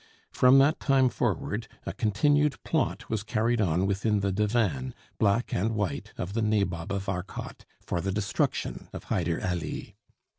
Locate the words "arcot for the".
7.07-8.11